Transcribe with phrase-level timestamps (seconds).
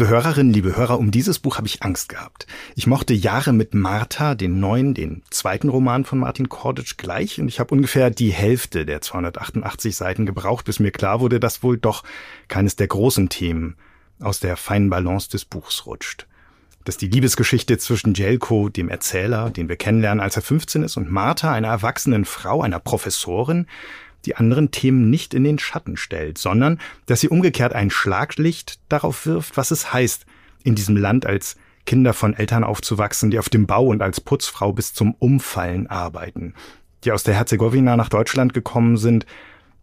[0.00, 2.46] Liebe Hörerinnen, liebe Hörer, um dieses Buch habe ich Angst gehabt.
[2.74, 7.48] Ich mochte Jahre mit Martha, den neuen, den zweiten Roman von Martin Korditsch gleich und
[7.48, 11.76] ich habe ungefähr die Hälfte der 288 Seiten gebraucht, bis mir klar wurde, dass wohl
[11.76, 12.02] doch
[12.48, 13.76] keines der großen Themen
[14.20, 16.26] aus der feinen Balance des Buchs rutscht.
[16.84, 21.10] Dass die Liebesgeschichte zwischen Jelko, dem Erzähler, den wir kennenlernen, als er 15 ist, und
[21.10, 23.66] Martha, einer erwachsenen Frau, einer Professorin,
[24.26, 29.26] die anderen Themen nicht in den Schatten stellt, sondern dass sie umgekehrt ein Schlaglicht darauf
[29.26, 30.26] wirft, was es heißt,
[30.62, 31.56] in diesem Land als
[31.86, 36.54] Kinder von Eltern aufzuwachsen, die auf dem Bau und als Putzfrau bis zum Umfallen arbeiten,
[37.04, 39.26] die aus der Herzegowina nach Deutschland gekommen sind,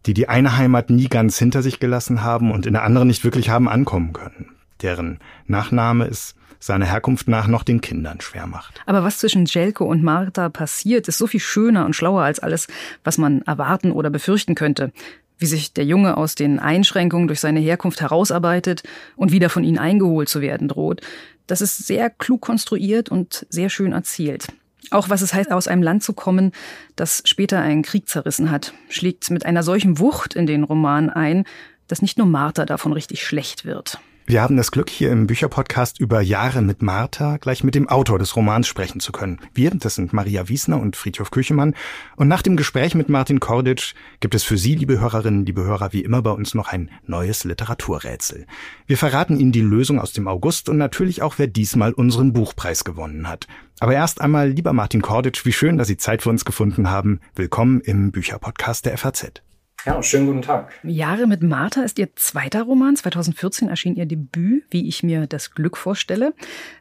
[0.06, 3.24] die die eine Heimat nie ganz hinter sich gelassen haben und in der anderen nicht
[3.24, 8.80] wirklich haben ankommen können, deren Nachname ist seiner Herkunft nach noch den Kindern schwer macht.
[8.86, 12.66] Aber was zwischen Jelko und Martha passiert, ist so viel schöner und schlauer als alles,
[13.04, 14.92] was man erwarten oder befürchten könnte.
[15.38, 18.82] Wie sich der Junge aus den Einschränkungen durch seine Herkunft herausarbeitet
[19.16, 21.00] und wieder von ihnen eingeholt zu werden droht.
[21.46, 24.48] Das ist sehr klug konstruiert und sehr schön erzählt.
[24.90, 26.52] Auch was es heißt, aus einem Land zu kommen,
[26.96, 31.44] das später einen Krieg zerrissen hat, schlägt mit einer solchen Wucht in den Roman ein,
[31.88, 33.98] dass nicht nur Martha davon richtig schlecht wird.
[34.30, 38.18] Wir haben das Glück, hier im Bücherpodcast über Jahre mit Martha gleich mit dem Autor
[38.18, 39.38] des Romans sprechen zu können.
[39.54, 41.74] Wir, das sind Maria Wiesner und Friedhof Küchemann.
[42.14, 45.94] Und nach dem Gespräch mit Martin Korditsch gibt es für Sie, liebe Hörerinnen, liebe Hörer,
[45.94, 48.44] wie immer bei uns noch ein neues Literaturrätsel.
[48.86, 52.84] Wir verraten Ihnen die Lösung aus dem August und natürlich auch, wer diesmal unseren Buchpreis
[52.84, 53.46] gewonnen hat.
[53.80, 57.20] Aber erst einmal, lieber Martin Korditsch, wie schön, dass Sie Zeit für uns gefunden haben.
[57.34, 59.40] Willkommen im Bücherpodcast der FAZ.
[59.86, 60.72] Ja, schönen guten Tag.
[60.82, 62.96] Jahre mit Martha ist Ihr zweiter Roman.
[62.96, 66.34] 2014 erschien Ihr Debüt, wie ich mir das Glück vorstelle.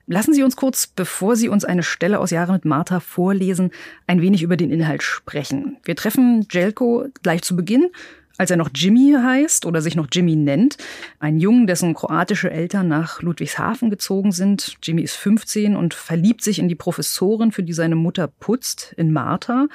[0.08, 3.72] Lassen Sie uns kurz, bevor Sie uns eine Stelle aus Jahre mit Martha vorlesen,
[4.08, 5.78] ein wenig über den Inhalt sprechen.
[5.84, 7.92] Wir treffen Jelko gleich zu Beginn,
[8.40, 10.78] als er noch Jimmy heißt oder sich noch Jimmy nennt.
[11.20, 14.76] Ein Jungen, dessen kroatische Eltern nach Ludwigshafen gezogen sind.
[14.82, 19.14] Jimmy ist 15 und verliebt sich in die Professorin, für die seine Mutter putzt, in
[19.14, 19.68] Martha.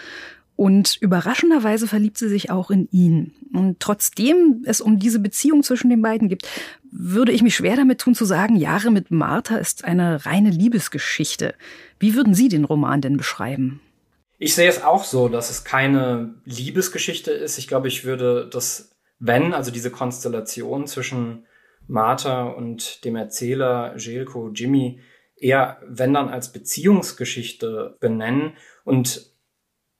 [0.62, 3.34] Und überraschenderweise verliebt sie sich auch in ihn.
[3.52, 6.48] Und trotzdem es um diese Beziehung zwischen den beiden gibt,
[6.88, 11.56] würde ich mich schwer damit tun zu sagen, Jahre mit Martha ist eine reine Liebesgeschichte.
[11.98, 13.80] Wie würden Sie den Roman denn beschreiben?
[14.38, 17.58] Ich sehe es auch so, dass es keine Liebesgeschichte ist.
[17.58, 21.44] Ich glaube, ich würde das, wenn, also diese Konstellation zwischen
[21.88, 25.00] Martha und dem Erzähler Jelko Jimmy,
[25.34, 28.52] eher, wenn dann als Beziehungsgeschichte benennen.
[28.84, 29.31] Und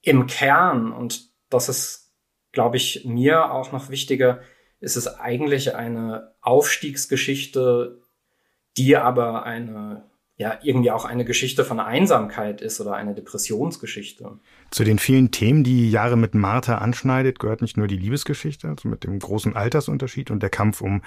[0.02, 2.12] im Kern, und das ist,
[2.52, 4.40] glaube ich, mir auch noch wichtiger,
[4.80, 8.00] ist es eigentlich eine Aufstiegsgeschichte,
[8.76, 14.38] die aber eine ja irgendwie auch eine Geschichte von Einsamkeit ist oder eine Depressionsgeschichte.
[14.70, 18.88] Zu den vielen Themen, die Jahre mit Martha anschneidet, gehört nicht nur die Liebesgeschichte, also
[18.88, 21.02] mit dem großen Altersunterschied und der Kampf um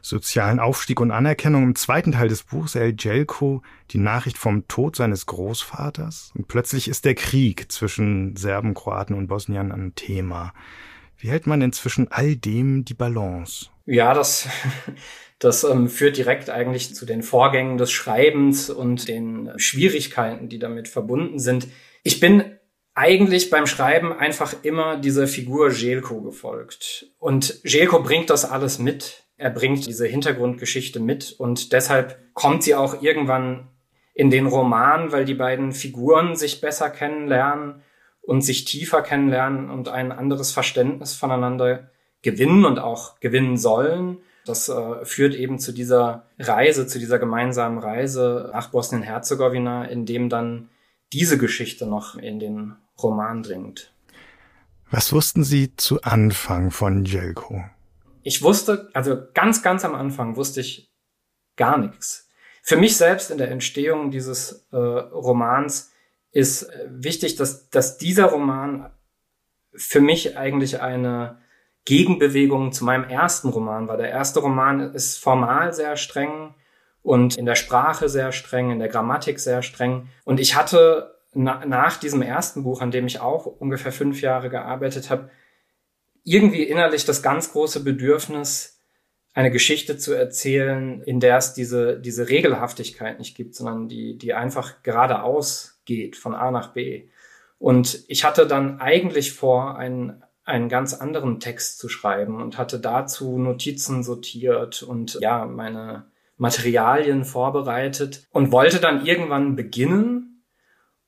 [0.00, 1.64] sozialen Aufstieg und Anerkennung.
[1.64, 6.88] Im zweiten Teil des Buchs erhält Jelko die Nachricht vom Tod seines Großvaters und plötzlich
[6.88, 10.54] ist der Krieg zwischen Serben, Kroaten und Bosniern ein Thema.
[11.18, 13.66] Wie hält man denn zwischen all dem die Balance?
[13.86, 14.48] Ja, das
[15.42, 20.86] Das ähm, führt direkt eigentlich zu den Vorgängen des Schreibens und den Schwierigkeiten, die damit
[20.86, 21.66] verbunden sind.
[22.04, 22.44] Ich bin
[22.94, 27.06] eigentlich beim Schreiben einfach immer dieser Figur Jelko gefolgt.
[27.18, 29.24] Und Jelko bringt das alles mit.
[29.36, 33.66] Er bringt diese Hintergrundgeschichte mit und deshalb kommt sie auch irgendwann
[34.14, 37.82] in den Roman, weil die beiden Figuren sich besser kennenlernen
[38.20, 41.90] und sich tiefer kennenlernen und ein anderes Verständnis voneinander
[42.22, 44.18] gewinnen und auch gewinnen sollen.
[44.44, 50.28] Das äh, führt eben zu dieser Reise, zu dieser gemeinsamen Reise nach Bosnien-Herzegowina, in dem
[50.28, 50.68] dann
[51.12, 53.92] diese Geschichte noch in den Roman dringt.
[54.90, 57.64] Was wussten Sie zu Anfang von Jelko?
[58.22, 60.92] Ich wusste, also ganz, ganz am Anfang wusste ich
[61.56, 62.28] gar nichts.
[62.62, 65.90] Für mich selbst in der Entstehung dieses äh, Romans
[66.30, 68.90] ist wichtig, dass, dass dieser Roman
[69.74, 71.38] für mich eigentlich eine
[71.84, 73.96] Gegenbewegung zu meinem ersten Roman war.
[73.96, 76.54] Der erste Roman ist formal sehr streng
[77.02, 80.08] und in der Sprache sehr streng, in der Grammatik sehr streng.
[80.24, 84.50] Und ich hatte na, nach diesem ersten Buch, an dem ich auch ungefähr fünf Jahre
[84.50, 85.30] gearbeitet habe,
[86.24, 88.78] irgendwie innerlich das ganz große Bedürfnis,
[89.34, 94.34] eine Geschichte zu erzählen, in der es diese, diese Regelhaftigkeit nicht gibt, sondern die, die
[94.34, 97.08] einfach geradeaus geht von A nach B.
[97.58, 102.78] Und ich hatte dann eigentlich vor, ein, einen ganz anderen Text zu schreiben und hatte
[102.78, 106.04] dazu Notizen sortiert und ja, meine
[106.36, 110.44] Materialien vorbereitet und wollte dann irgendwann beginnen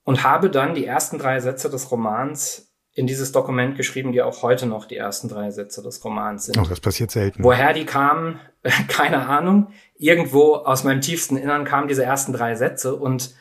[0.02, 4.42] und habe dann die ersten drei Sätze des Romans in dieses Dokument geschrieben, die auch
[4.42, 6.58] heute noch die ersten drei Sätze des Romans sind.
[6.58, 7.42] Oh, das passiert selten.
[7.42, 8.38] Woher die kamen,
[8.88, 9.72] keine Ahnung.
[9.96, 13.34] Irgendwo aus meinem tiefsten Innern kamen diese ersten drei Sätze und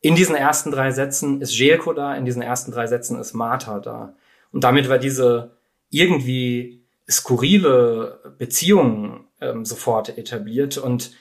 [0.00, 3.80] in diesen ersten drei Sätzen ist Jelko da, in diesen ersten drei Sätzen ist Martha
[3.80, 4.14] da.
[4.54, 5.56] Und damit war diese
[5.90, 11.12] irgendwie skurrile Beziehung ähm, sofort etabliert und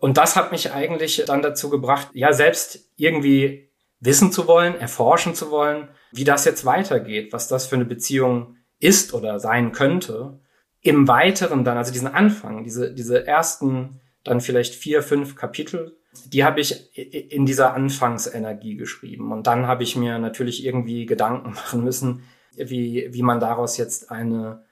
[0.00, 3.68] und das hat mich eigentlich dann dazu gebracht, ja, selbst irgendwie
[4.00, 8.56] wissen zu wollen, erforschen zu wollen, wie das jetzt weitergeht, was das für eine Beziehung
[8.78, 10.40] ist oder sein könnte.
[10.80, 16.44] Im Weiteren dann, also diesen Anfang, diese, diese ersten dann vielleicht vier, fünf Kapitel, die
[16.44, 19.32] habe ich in dieser Anfangsenergie geschrieben.
[19.32, 22.22] Und dann habe ich mir natürlich irgendwie Gedanken machen müssen,
[22.58, 24.64] wie, wie man daraus jetzt eine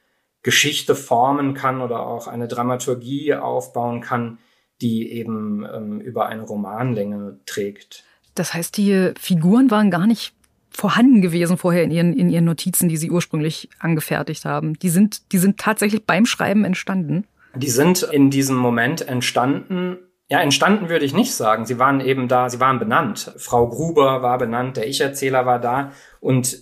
[0.43, 4.38] Geschichte formen kann oder auch eine Dramaturgie aufbauen kann,
[4.81, 8.05] die eben ähm, über eine Romanlänge trägt.
[8.34, 10.34] Das heißt, die Figuren waren gar nicht
[10.70, 14.79] vorhanden gewesen vorher in ihren, in ihren Notizen, die sie ursprünglich angefertigt haben.
[14.79, 17.25] Die sind, die sind tatsächlich beim Schreiben entstanden.
[17.55, 19.99] Die sind in diesem Moment entstanden.
[20.29, 21.67] Ja, entstanden würde ich nicht sagen.
[21.67, 23.34] Sie waren eben da, sie waren benannt.
[23.37, 25.93] Frau Gruber war benannt, der Ich-Erzähler war da.
[26.20, 26.58] Und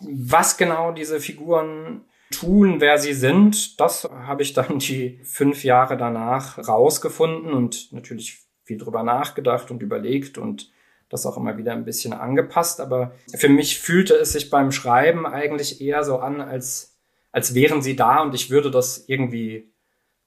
[0.00, 5.96] was genau diese Figuren tun, wer sie sind, das habe ich dann die fünf Jahre
[5.96, 10.70] danach rausgefunden und natürlich viel drüber nachgedacht und überlegt und
[11.08, 12.80] das auch immer wieder ein bisschen angepasst.
[12.80, 16.98] Aber für mich fühlte es sich beim Schreiben eigentlich eher so an, als,
[17.32, 19.72] als wären sie da und ich würde das irgendwie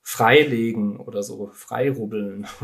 [0.01, 2.47] freilegen oder so, freirubbeln.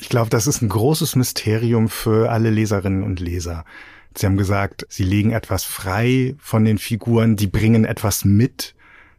[0.00, 3.64] Ich glaube, das ist ein großes Mysterium für alle Leserinnen und Leser.
[4.16, 8.74] Sie haben gesagt, Sie legen etwas frei von den Figuren, die bringen etwas mit.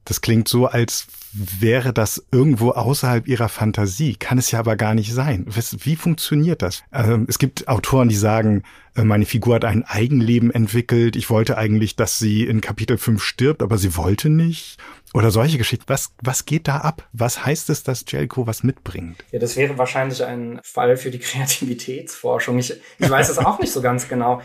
[0.06, 4.16] Das klingt so, als wäre das irgendwo außerhalb ihrer Fantasie.
[4.16, 5.46] Kann es ja aber gar nicht sein.
[5.84, 6.84] Wie funktioniert das?
[6.92, 8.64] Ähm, es gibt Autoren, die sagen,
[8.96, 11.16] äh, meine Figur hat ein Eigenleben entwickelt.
[11.16, 14.78] Ich wollte eigentlich, dass sie in Kapitel 5 stirbt, aber sie wollte nicht.
[15.14, 15.86] Oder solche Geschichten.
[15.88, 17.08] Was, was geht da ab?
[17.14, 19.24] Was heißt es, dass Jelko was mitbringt?
[19.32, 22.60] Ja, das wäre wahrscheinlich ein Fall für die Kreativitätsforschung.
[22.60, 24.42] Ich, ich weiß es auch nicht so ganz genau.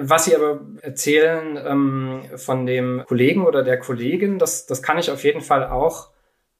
[0.00, 5.10] Was Sie aber erzählen ähm, von dem Kollegen oder der Kollegin, das, das kann ich
[5.10, 6.10] auf jeden Fall auch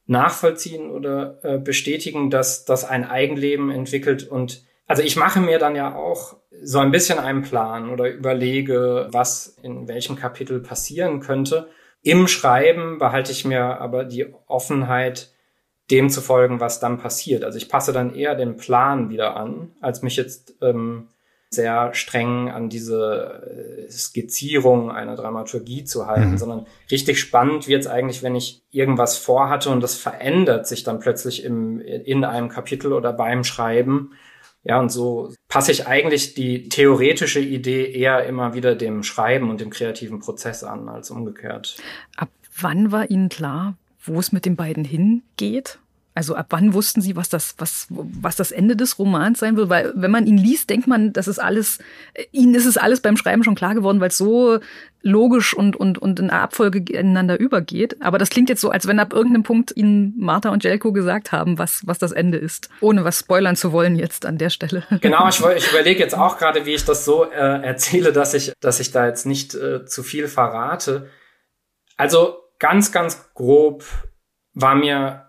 [0.07, 5.77] nachvollziehen oder äh, bestätigen, dass das ein Eigenleben entwickelt und also ich mache mir dann
[5.77, 11.69] ja auch so ein bisschen einen Plan oder überlege, was in welchem Kapitel passieren könnte.
[12.05, 15.33] Im Schreiben behalte ich mir aber die Offenheit,
[15.91, 17.45] dem zu folgen, was dann passiert.
[17.45, 21.09] Also ich passe dann eher den Plan wieder an, als mich jetzt ähm,
[21.49, 26.39] sehr streng an diese äh, Skizzierung einer Dramaturgie zu halten, mhm.
[26.39, 31.01] sondern richtig spannend wird es eigentlich, wenn ich irgendwas vorhatte und das verändert sich dann
[31.01, 34.13] plötzlich im, in einem Kapitel oder beim Schreiben.
[34.65, 39.61] Ja, und so passe ich eigentlich die theoretische Idee eher immer wieder dem Schreiben und
[39.61, 41.77] dem kreativen Prozess an, als umgekehrt.
[42.17, 45.79] Ab wann war Ihnen klar, wo es mit den beiden hingeht?
[46.17, 49.69] Also ab wann wussten Sie, was das, was, was das Ende des Romans sein will?
[49.69, 51.79] Weil wenn man ihn liest, denkt man, das ist alles,
[52.31, 54.61] Ihnen ist es alles beim Schreiben schon klar geworden, weil es so
[55.03, 58.01] logisch und, und, und in Abfolge ineinander übergeht.
[58.01, 61.33] Aber das klingt jetzt so, als wenn ab irgendeinem Punkt Ihnen Martha und Jelko gesagt
[61.33, 62.71] haben, was, was das Ende ist.
[62.81, 64.85] Ohne was spoilern zu wollen jetzt an der Stelle.
[65.01, 68.53] Genau, ich, ich überlege jetzt auch gerade, wie ich das so äh, erzähle, dass ich,
[68.61, 71.11] dass ich da jetzt nicht äh, zu viel verrate.
[71.97, 73.85] Also ganz, ganz grob
[74.55, 75.24] war mir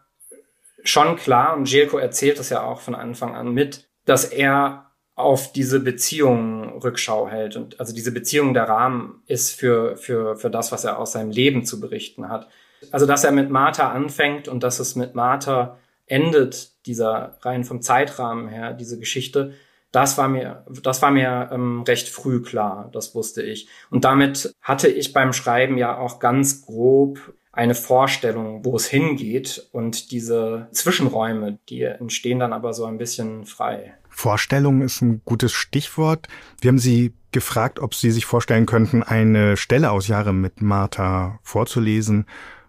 [0.86, 5.54] schon klar, und Jelko erzählt das ja auch von Anfang an mit, dass er auf
[5.54, 7.56] diese Beziehung Rückschau hält.
[7.56, 11.32] Und also diese Beziehung der Rahmen ist für, für, für das, was er aus seinem
[11.32, 12.48] Leben zu berichten hat.
[12.92, 17.82] Also, dass er mit Martha anfängt und dass es mit Martha endet, dieser rein vom
[17.82, 19.54] Zeitrahmen her, diese Geschichte,
[19.92, 23.70] das war mir, das war mir ähm, recht früh klar, das wusste ich.
[23.90, 29.70] Und damit hatte ich beim Schreiben ja auch ganz grob eine Vorstellung, wo es hingeht
[29.72, 33.94] und diese Zwischenräume, die entstehen dann aber so ein bisschen frei.
[34.10, 36.28] Vorstellung ist ein gutes Stichwort.
[36.60, 41.40] Wir haben Sie gefragt, ob Sie sich vorstellen könnten, eine Stelle aus Jahre mit Martha
[41.44, 42.26] vorzulesen,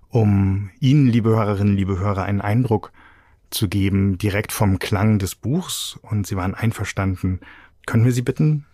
[0.08, 2.92] um Ihnen, liebe Hörerinnen, liebe Hörer, einen Eindruck
[3.50, 5.98] zu geben, direkt vom Klang des Buchs.
[6.02, 7.40] Und Sie waren einverstanden.
[7.86, 8.66] Können wir Sie bitten,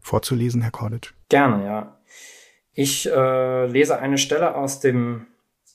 [0.00, 1.12] vorzulesen, Herr Korditsch?
[1.28, 1.98] Gerne, ja.
[2.74, 5.26] Ich äh, lese eine Stelle aus dem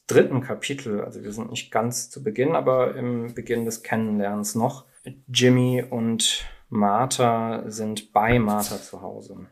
[0.08, 4.86] dritten Kapitel, also wir sind nicht ganz zu Beginn, aber im Beginn des Kennenlernens noch.
[5.28, 9.48] Jimmy und Martha sind bei Martha zu Hause.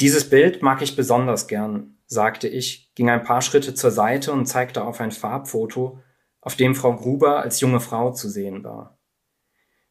[0.00, 4.46] Dieses Bild mag ich besonders gern, sagte ich, ging ein paar Schritte zur Seite und
[4.46, 5.98] zeigte auf ein Farbfoto,
[6.40, 8.98] auf dem Frau Gruber als junge Frau zu sehen war.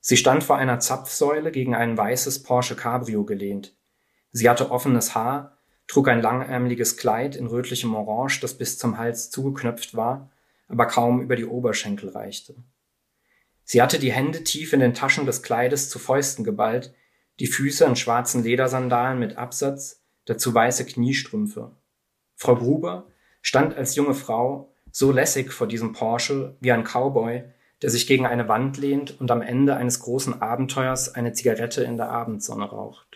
[0.02, 3.78] Sie stand vor einer Zapfsäule gegen ein weißes Porsche Cabrio gelehnt.
[4.32, 5.59] Sie hatte offenes Haar,
[5.90, 10.30] trug ein langärmeliges Kleid in rötlichem Orange, das bis zum Hals zugeknöpft war,
[10.70, 12.56] aber kaum über die Oberschenkel reichte.
[13.66, 16.94] Sie hatte die Hände tief in den Taschen des Kleides zu Fäusten geballt,
[17.40, 21.76] die Füße in schwarzen Ledersandalen mit Absatz, dazu weiße Kniestrümpfe.
[22.36, 23.08] Frau Gruber
[23.42, 27.44] stand als junge Frau so lässig vor diesem Porsche wie ein Cowboy,
[27.82, 31.98] der sich gegen eine Wand lehnt und am Ende eines großen Abenteuers eine Zigarette in
[31.98, 33.09] der Abendsonne raucht.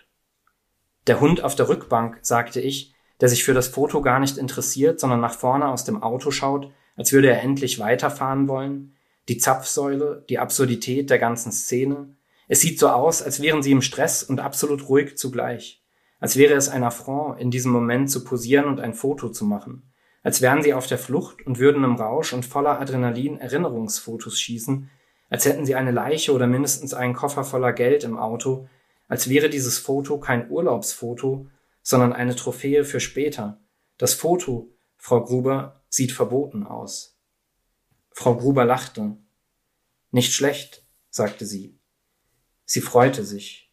[1.08, 5.00] Der Hund auf der Rückbank, sagte ich, der sich für das Foto gar nicht interessiert,
[5.00, 8.96] sondern nach vorne aus dem Auto schaut, als würde er endlich weiterfahren wollen,
[9.28, 12.16] die Zapfsäule, die Absurdität der ganzen Szene.
[12.48, 15.84] Es sieht so aus, als wären sie im Stress und absolut ruhig zugleich,
[16.20, 19.94] als wäre es ein Affront, in diesem Moment zu posieren und ein Foto zu machen,
[20.22, 24.90] als wären sie auf der Flucht und würden im Rausch und voller Adrenalin Erinnerungsfotos schießen,
[25.30, 28.68] als hätten sie eine Leiche oder mindestens einen Koffer voller Geld im Auto,
[29.08, 31.48] als wäre dieses Foto kein Urlaubsfoto,
[31.82, 33.62] sondern eine Trophäe für später.
[33.98, 37.20] Das Foto, Frau Gruber, sieht verboten aus.
[38.12, 39.18] Frau Gruber lachte.
[40.12, 41.78] Nicht schlecht, sagte sie.
[42.66, 43.72] Sie freute sich.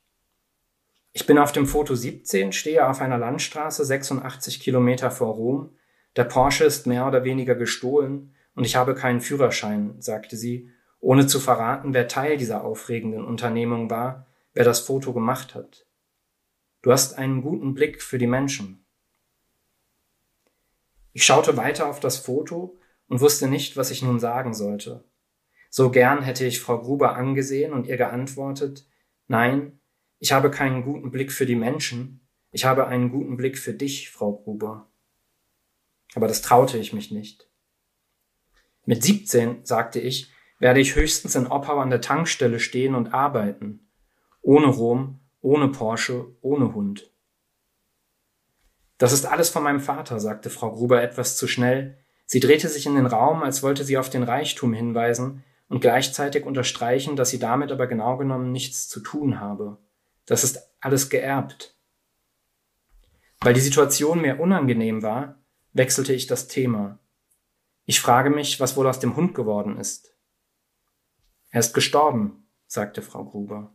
[1.13, 5.77] Ich bin auf dem Foto 17, stehe auf einer Landstraße 86 Kilometer vor Rom.
[6.17, 10.71] Der Porsche ist mehr oder weniger gestohlen und ich habe keinen Führerschein, sagte sie,
[11.01, 15.87] ohne zu verraten, wer Teil dieser aufregenden Unternehmung war, wer das Foto gemacht hat.
[16.83, 18.87] Du hast einen guten Blick für die Menschen.
[21.12, 22.78] Ich schaute weiter auf das Foto
[23.09, 25.04] und wusste nicht, was ich nun sagen sollte.
[25.69, 28.88] So gern hätte ich Frau Gruber angesehen und ihr geantwortet,
[29.28, 29.80] nein,
[30.19, 34.11] ich habe keinen guten Blick für die Menschen, ich habe einen guten Blick für dich,
[34.11, 34.90] Frau Gruber.
[36.14, 37.49] Aber das traute ich mich nicht.
[38.85, 43.89] Mit 17, sagte ich, werde ich höchstens in Oppau an der Tankstelle stehen und arbeiten.
[44.42, 47.11] Ohne Rom, ohne Porsche, ohne Hund.
[48.99, 51.99] Das ist alles von meinem Vater, sagte Frau Gruber etwas zu schnell.
[52.26, 56.44] Sie drehte sich in den Raum, als wollte sie auf den Reichtum hinweisen und gleichzeitig
[56.44, 59.78] unterstreichen, dass sie damit aber genau genommen nichts zu tun habe.
[60.26, 61.76] Das ist alles geerbt.
[63.40, 65.40] Weil die Situation mir unangenehm war,
[65.73, 66.99] wechselte ich das Thema.
[67.87, 70.14] Ich frage mich, was wohl aus dem Hund geworden ist.
[71.50, 73.73] Er ist gestorben, sagte Frau Gruber.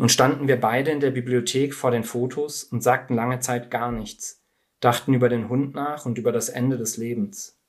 [0.00, 3.92] Nun standen wir beide in der Bibliothek vor den Fotos und sagten lange Zeit gar
[3.92, 4.42] nichts,
[4.80, 7.60] dachten über den Hund nach und über das Ende des Lebens.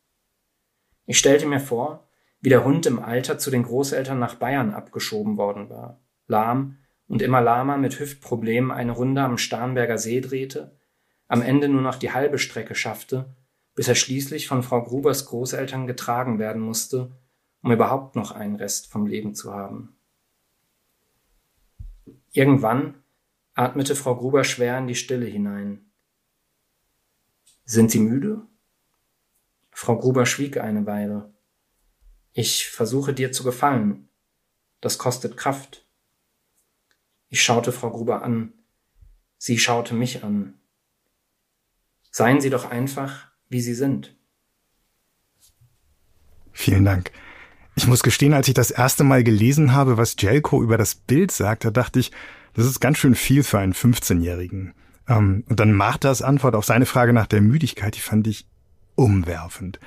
[1.05, 2.07] Ich stellte mir vor,
[2.39, 6.77] wie der Hund im Alter zu den Großeltern nach Bayern abgeschoben worden war, lahm
[7.09, 10.79] und immer lahmer mit Hüftproblemen eine Runde am Starnberger See drehte,
[11.27, 13.35] am Ende nur noch die halbe Strecke schaffte,
[13.75, 17.11] bis er schließlich von Frau Grubers Großeltern getragen werden musste,
[17.61, 19.97] um überhaupt noch einen Rest vom Leben zu haben.
[22.31, 22.95] Irgendwann
[23.53, 25.91] atmete Frau Gruber schwer in die Stille hinein.
[27.65, 28.41] Sind Sie müde?
[29.71, 31.33] Frau Gruber schwieg eine Weile.
[32.33, 34.09] Ich versuche dir zu gefallen.
[34.79, 35.85] Das kostet Kraft.
[37.27, 38.53] Ich schaute Frau Gruber an.
[39.37, 40.59] Sie schaute mich an.
[42.11, 44.15] Seien Sie doch einfach, wie Sie sind.
[46.51, 47.11] Vielen Dank.
[47.81, 51.31] Ich muss gestehen, als ich das erste Mal gelesen habe, was Jelko über das Bild
[51.31, 52.11] sagt, da dachte ich,
[52.53, 54.75] das ist ganz schön viel für einen 15-Jährigen.
[55.09, 58.45] Ähm, und dann Marthas Antwort auf seine Frage nach der Müdigkeit, die fand ich
[58.93, 59.79] umwerfend.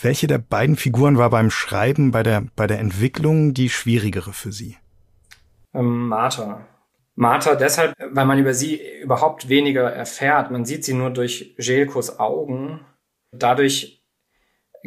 [0.00, 4.50] Welche der beiden Figuren war beim Schreiben, bei der, bei der Entwicklung die schwierigere für
[4.50, 4.78] Sie?
[5.74, 6.66] Ähm, Martha.
[7.16, 10.50] Martha deshalb, weil man über sie überhaupt weniger erfährt.
[10.50, 12.80] Man sieht sie nur durch Jelkos Augen.
[13.30, 14.02] Dadurch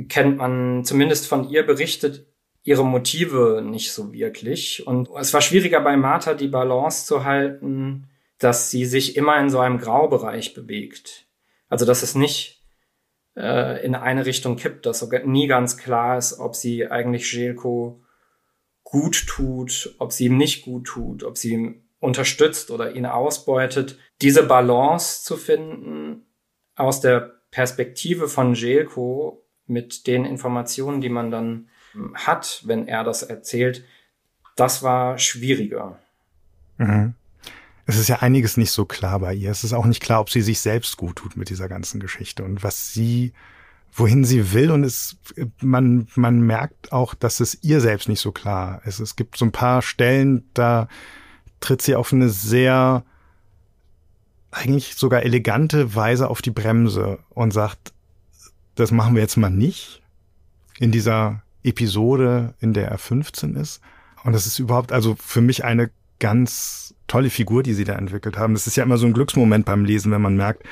[0.08, 2.26] kennt man zumindest von ihr berichtet
[2.70, 4.86] ihre Motive nicht so wirklich.
[4.86, 8.08] Und es war schwieriger bei Martha die Balance zu halten,
[8.38, 11.26] dass sie sich immer in so einem Graubereich bewegt.
[11.68, 12.62] Also dass es nicht
[13.36, 18.04] äh, in eine Richtung kippt, dass so nie ganz klar ist, ob sie eigentlich Jelko
[18.84, 23.98] gut tut, ob sie ihm nicht gut tut, ob sie ihm unterstützt oder ihn ausbeutet.
[24.22, 26.28] Diese Balance zu finden
[26.76, 31.70] aus der Perspektive von Jelko mit den Informationen, die man dann
[32.14, 33.84] hat, wenn er das erzählt,
[34.56, 35.98] das war schwieriger.
[36.78, 37.14] Mhm.
[37.86, 39.50] Es ist ja einiges nicht so klar bei ihr.
[39.50, 42.44] Es ist auch nicht klar, ob sie sich selbst gut tut mit dieser ganzen Geschichte
[42.44, 43.34] und was sie,
[43.92, 44.70] wohin sie will.
[44.70, 45.18] Und es,
[45.60, 49.00] man, man merkt auch, dass es ihr selbst nicht so klar ist.
[49.00, 50.88] Es gibt so ein paar Stellen, da
[51.62, 53.04] tritt sie auf eine sehr,
[54.52, 57.94] eigentlich sogar elegante Weise auf die Bremse und sagt,
[58.76, 60.02] das machen wir jetzt mal nicht
[60.78, 63.82] in dieser Episode, in der er 15 ist.
[64.24, 68.38] Und das ist überhaupt also für mich eine ganz tolle Figur, die sie da entwickelt
[68.38, 68.54] haben.
[68.54, 70.64] Das ist ja immer so ein Glücksmoment beim Lesen, wenn man merkt,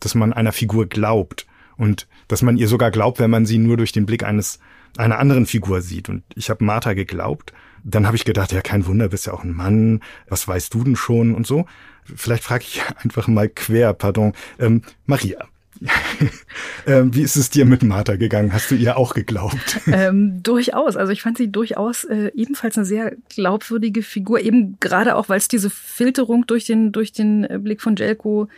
[0.00, 1.46] dass man einer Figur glaubt
[1.76, 4.58] und dass man ihr sogar glaubt, wenn man sie nur durch den Blick eines
[4.96, 6.08] einer anderen Figur sieht.
[6.08, 7.52] Und ich habe Martha geglaubt.
[7.82, 10.00] Dann habe ich gedacht, ja, kein Wunder, bist ja auch ein Mann.
[10.28, 11.66] Was weißt du denn schon und so?
[12.04, 14.32] Vielleicht frage ich einfach mal quer, pardon.
[14.58, 15.46] Ähm, Maria,
[16.86, 18.52] ähm, wie ist es dir mit Martha gegangen?
[18.52, 19.80] Hast du ihr auch geglaubt?
[19.94, 20.96] Ähm, durchaus.
[20.96, 25.38] Also ich fand sie durchaus äh, ebenfalls eine sehr glaubwürdige Figur, eben gerade auch, weil
[25.38, 28.48] es diese Filterung durch den, durch den äh, Blick von Jelko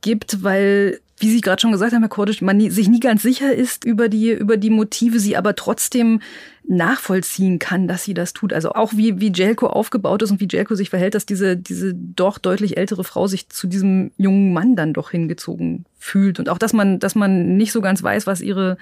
[0.00, 3.22] gibt, weil wie Sie gerade schon gesagt haben, Herr Kordisch, man nie, sich nie ganz
[3.22, 6.20] sicher ist über die, über die Motive, sie aber trotzdem
[6.68, 8.52] nachvollziehen kann, dass sie das tut.
[8.52, 11.94] Also auch wie, wie Jelko aufgebaut ist und wie Jelko sich verhält, dass diese, diese
[11.94, 16.38] doch deutlich ältere Frau sich zu diesem jungen Mann dann doch hingezogen fühlt.
[16.38, 18.76] Und auch, dass man, dass man nicht so ganz weiß, was ihre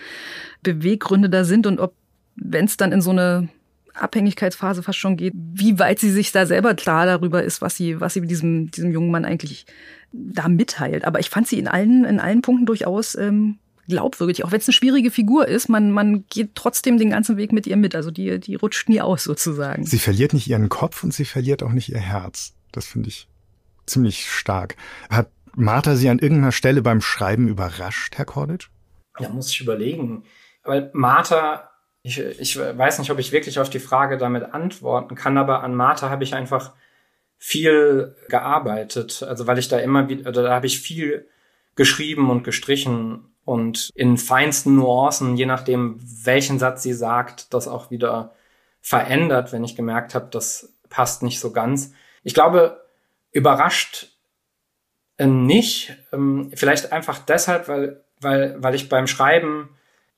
[0.65, 1.95] Beweggründe da sind und ob,
[2.35, 3.49] wenn es dann in so eine
[3.95, 8.01] Abhängigkeitsphase fast schon geht, wie weit sie sich da selber klar darüber ist, was sie,
[8.01, 9.65] was sie diesem, diesem jungen Mann eigentlich
[10.13, 11.05] da mitteilt.
[11.05, 14.45] Aber ich fand sie in allen, in allen Punkten durchaus ähm, glaubwürdig.
[14.45, 17.67] Auch wenn es eine schwierige Figur ist, man, man geht trotzdem den ganzen Weg mit
[17.67, 17.95] ihr mit.
[17.95, 19.85] Also die, die rutscht nie aus sozusagen.
[19.85, 22.55] Sie verliert nicht ihren Kopf und sie verliert auch nicht ihr Herz.
[22.73, 23.29] Das finde ich
[23.87, 24.77] ziemlich stark.
[25.11, 28.69] Hat Martha Sie an irgendeiner Stelle beim Schreiben überrascht, Herr Korditsch?
[29.19, 30.25] Ja, muss ich überlegen.
[30.65, 31.71] Weil Martha,
[32.03, 35.75] ich, ich weiß nicht, ob ich wirklich auf die Frage damit antworten kann, aber an
[35.75, 36.75] Martha habe ich einfach
[37.39, 39.23] viel gearbeitet.
[39.23, 41.29] Also weil ich da immer wieder, da habe ich viel
[41.75, 47.93] geschrieben und gestrichen und in feinsten Nuancen, je nachdem, welchen Satz sie sagt, das auch
[47.93, 48.35] wieder
[48.81, 51.93] verändert, wenn ich gemerkt habe, das passt nicht so ganz.
[52.25, 52.85] Ich glaube,
[53.31, 54.09] überrascht
[55.17, 55.97] äh, nicht.
[56.13, 59.69] Ähm, vielleicht einfach deshalb, weil, weil, weil ich beim Schreiben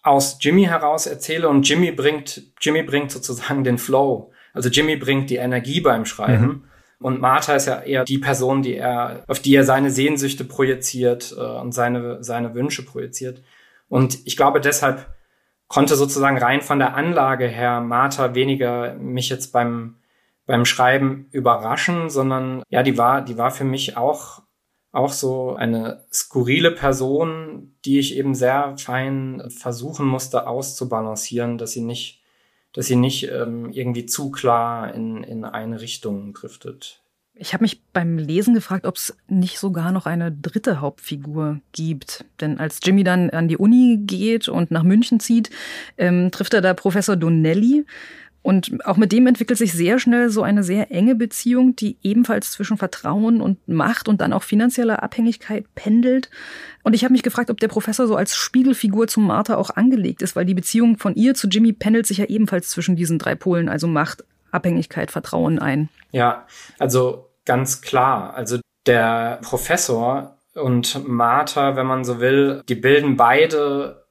[0.02, 4.32] aus Jimmy heraus erzähle und Jimmy bringt, Jimmy bringt sozusagen den Flow.
[4.54, 6.46] Also Jimmy bringt die Energie beim Schreiben.
[6.46, 6.64] Mhm.
[7.00, 11.34] Und Martha ist ja eher die Person, die er, auf die er seine Sehnsüchte projiziert
[11.36, 13.42] äh, und seine, seine Wünsche projiziert.
[13.88, 15.06] Und ich glaube, deshalb
[15.68, 19.96] konnte sozusagen rein von der Anlage her Martha weniger mich jetzt beim,
[20.46, 24.42] beim Schreiben überraschen, sondern ja, die war, die war für mich auch,
[24.90, 31.82] auch so eine skurrile Person, die ich eben sehr fein versuchen musste auszubalancieren, dass sie
[31.82, 32.17] nicht
[32.78, 37.02] dass sie nicht ähm, irgendwie zu klar in, in eine Richtung driftet.
[37.34, 42.24] Ich habe mich beim Lesen gefragt, ob es nicht sogar noch eine dritte Hauptfigur gibt.
[42.40, 45.50] Denn als Jimmy dann an die Uni geht und nach München zieht,
[45.96, 47.84] ähm, trifft er da Professor Donnelly.
[48.42, 52.52] Und auch mit dem entwickelt sich sehr schnell so eine sehr enge Beziehung, die ebenfalls
[52.52, 56.30] zwischen Vertrauen und Macht und dann auch finanzieller Abhängigkeit pendelt.
[56.84, 60.22] Und ich habe mich gefragt, ob der Professor so als Spiegelfigur zu Martha auch angelegt
[60.22, 63.34] ist, weil die Beziehung von ihr zu Jimmy pendelt sich ja ebenfalls zwischen diesen drei
[63.34, 65.88] Polen, also Macht, Abhängigkeit, Vertrauen ein.
[66.12, 66.46] Ja,
[66.78, 68.34] also ganz klar.
[68.34, 74.04] Also der Professor und Martha, wenn man so will, die bilden beide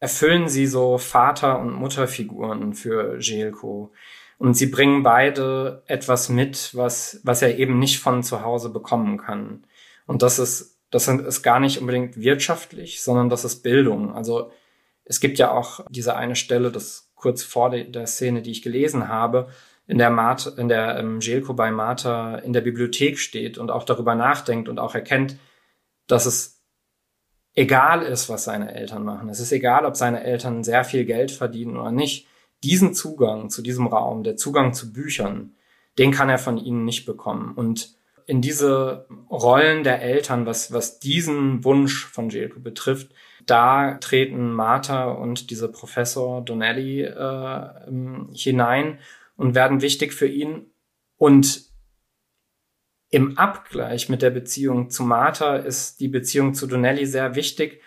[0.00, 3.92] erfüllen sie so Vater- und Mutterfiguren für Jelko.
[4.38, 9.18] Und sie bringen beide etwas mit, was, was er eben nicht von zu Hause bekommen
[9.18, 9.66] kann.
[10.06, 14.14] Und das ist, das ist gar nicht unbedingt wirtschaftlich, sondern das ist Bildung.
[14.14, 14.52] Also
[15.04, 19.08] es gibt ja auch diese eine Stelle, das kurz vor der Szene, die ich gelesen
[19.08, 19.48] habe,
[19.88, 23.84] in der Martha, in der ähm, Jelko bei Martha in der Bibliothek steht und auch
[23.84, 25.38] darüber nachdenkt und auch erkennt,
[26.06, 26.57] dass es
[27.58, 29.28] egal ist, was seine Eltern machen.
[29.28, 32.28] Es ist egal, ob seine Eltern sehr viel Geld verdienen oder nicht.
[32.62, 35.54] Diesen Zugang zu diesem Raum, der Zugang zu Büchern,
[35.98, 37.54] den kann er von ihnen nicht bekommen.
[37.56, 43.12] Und in diese Rollen der Eltern, was, was diesen Wunsch von Jelko betrifft,
[43.44, 47.68] da treten Martha und dieser Professor Donnelly äh,
[48.34, 48.98] hinein
[49.36, 50.70] und werden wichtig für ihn.
[51.16, 51.67] Und
[53.10, 57.82] im Abgleich mit der Beziehung zu Martha ist die Beziehung zu Donnelly sehr wichtig,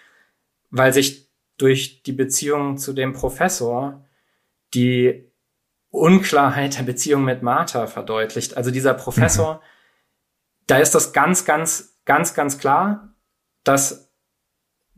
[0.70, 4.04] weil sich durch die Beziehung zu dem Professor
[4.74, 5.32] die
[5.90, 8.58] Unklarheit der Beziehung mit Martha verdeutlicht.
[8.58, 9.60] Also dieser Professor, mhm.
[10.68, 13.14] da ist das ganz, ganz, ganz, ganz klar,
[13.64, 14.12] dass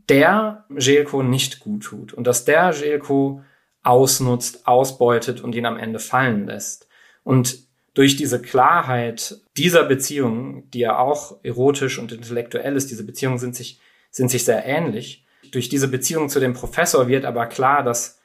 [0.10, 3.44] der Jelko nicht gut tut und dass der Jelko
[3.82, 6.88] ausnutzt, ausbeutet und ihn am Ende fallen lässt.
[7.24, 13.38] Und durch diese Klarheit dieser Beziehung, die ja auch erotisch und intellektuell ist, diese Beziehungen
[13.38, 13.80] sind sich,
[14.10, 15.26] sind sich sehr ähnlich.
[15.52, 18.20] Durch diese Beziehung zu dem Professor wird aber klar, dass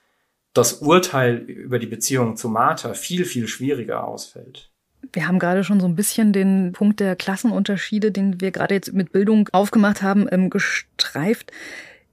[0.54, 4.70] das Urteil über die Beziehung zu Martha viel, viel schwieriger ausfällt.
[5.12, 8.92] Wir haben gerade schon so ein bisschen den Punkt der Klassenunterschiede, den wir gerade jetzt
[8.92, 11.52] mit Bildung aufgemacht haben, ähm, gestreift.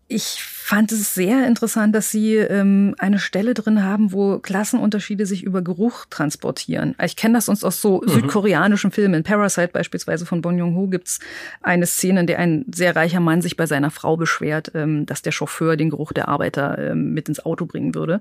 [0.08, 5.43] Ich fand es sehr interessant, dass Sie ähm, eine Stelle drin haben, wo Klassenunterschiede sich
[5.43, 6.95] über Geruch transportieren.
[7.04, 8.10] Ich kenne das sonst aus so mhm.
[8.10, 9.13] südkoreanischen Filmen.
[9.13, 11.19] In Parasite beispielsweise von Bon Joon-ho gibt's
[11.62, 15.21] eine Szene, in der ein sehr reicher Mann sich bei seiner Frau beschwert, ähm, dass
[15.21, 18.19] der Chauffeur den Geruch der Arbeiter ähm, mit ins Auto bringen würde.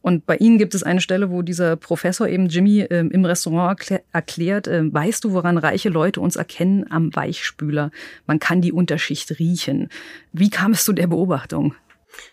[0.00, 3.80] Und bei Ihnen gibt es eine Stelle, wo dieser Professor eben Jimmy ähm, im Restaurant
[3.80, 6.86] erklär, erklärt, äh, weißt du, woran reiche Leute uns erkennen?
[6.88, 7.90] Am Weichspüler.
[8.28, 9.88] Man kann die Unterschicht riechen.
[10.32, 11.74] Wie kam es zu der Beobachtung?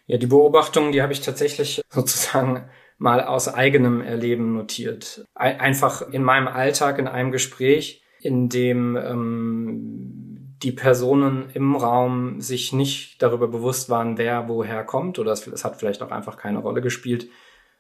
[0.05, 5.25] Ja, die Beobachtungen, die habe ich tatsächlich sozusagen mal aus eigenem Erleben notiert.
[5.35, 12.73] Einfach in meinem Alltag, in einem Gespräch, in dem ähm, die Personen im Raum sich
[12.73, 16.59] nicht darüber bewusst waren, wer woher kommt, oder es, es hat vielleicht auch einfach keine
[16.59, 17.29] Rolle gespielt,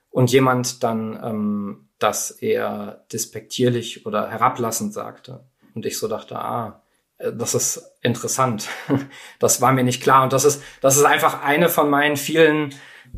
[0.09, 5.45] und jemand dann ähm, das eher despektierlich oder herablassend sagte.
[5.73, 6.81] Und ich so dachte, ah,
[7.19, 8.69] das ist interessant.
[9.39, 10.23] Das war mir nicht klar.
[10.23, 12.73] Und das ist, das ist einfach eine von meinen vielen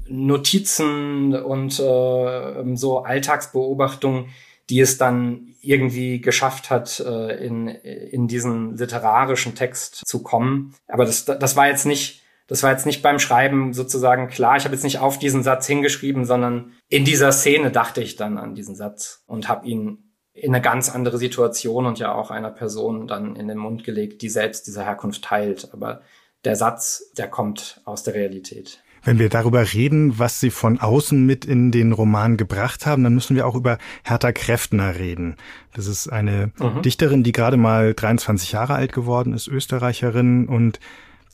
[0.07, 4.29] Notizen und äh, so Alltagsbeobachtungen,
[4.69, 10.75] die es dann irgendwie geschafft hat, äh, in, in diesen literarischen Text zu kommen.
[10.87, 14.57] Aber das, das war jetzt nicht, das war jetzt nicht beim Schreiben sozusagen klar.
[14.57, 18.37] Ich habe jetzt nicht auf diesen Satz hingeschrieben, sondern in dieser Szene dachte ich dann
[18.37, 22.51] an diesen Satz und habe ihn in eine ganz andere Situation und ja auch einer
[22.51, 25.69] Person dann in den Mund gelegt, die selbst diese Herkunft teilt.
[25.73, 26.01] Aber
[26.45, 28.81] der Satz, der kommt aus der Realität.
[29.03, 33.13] Wenn wir darüber reden, was Sie von außen mit in den Roman gebracht haben, dann
[33.13, 35.35] müssen wir auch über Hertha Kräftner reden.
[35.73, 36.81] Das ist eine mhm.
[36.81, 40.79] Dichterin, die gerade mal 23 Jahre alt geworden ist, Österreicherin und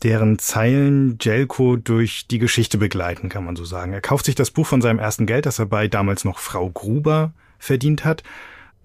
[0.03, 3.93] deren Zeilen Jelko durch die Geschichte begleiten, kann man so sagen.
[3.93, 6.69] Er kauft sich das Buch von seinem ersten Geld, das er bei damals noch Frau
[6.69, 8.21] Gruber verdient hat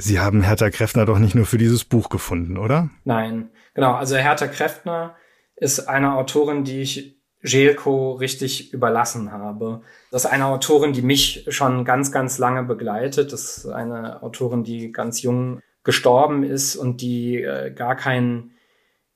[0.01, 2.91] Sie haben Hertha Kräftner doch nicht nur für dieses Buch gefunden, oder?
[3.05, 3.93] Nein, genau.
[3.93, 5.15] Also Hertha Kräftner
[5.57, 9.83] ist eine Autorin, die ich Jelko richtig überlassen habe.
[10.11, 13.33] Das ist eine Autorin, die mich schon ganz, ganz lange begleitet.
[13.33, 18.53] Das ist eine Autorin, die ganz jung gestorben ist und die äh, gar kein